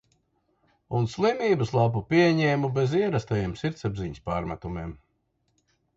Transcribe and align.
Un 0.99 1.03
slimības 1.15 1.73
lapu 1.75 2.01
pieņēmu 2.13 2.71
bez 2.79 2.95
ierastajiem 3.03 3.53
sirdsapziņas 3.61 4.25
pārmetumiem. 4.31 4.97